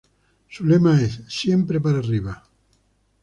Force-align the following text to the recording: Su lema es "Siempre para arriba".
Su 0.49 0.65
lema 0.65 0.99
es 0.99 1.21
"Siempre 1.27 1.79
para 1.79 1.99
arriba". 1.99 2.43